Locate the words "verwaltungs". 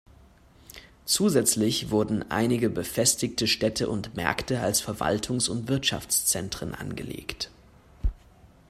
4.83-5.47